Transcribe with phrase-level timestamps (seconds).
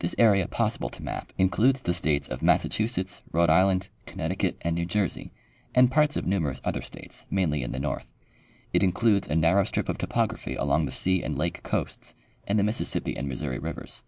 [0.00, 4.84] This area possible to map includes the states of Massachusetts, Rhode Island, Connecticut and New
[4.84, 5.32] Jersey
[5.74, 8.12] and parts of numer ous other states, mainly in the north.
[8.74, 10.84] It includes a narrow strij) of topography along.
[10.84, 12.14] the sea and lake coasts
[12.46, 14.02] and the Mississippi and Missouri rivers.